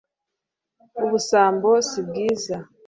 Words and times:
ubusambo 1.03 1.69
si 1.87 1.99
bwiza 2.07 2.57